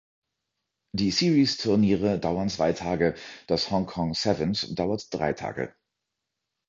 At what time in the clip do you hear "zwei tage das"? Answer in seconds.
2.49-3.69